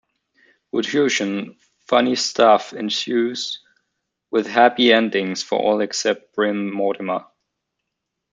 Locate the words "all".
5.59-5.79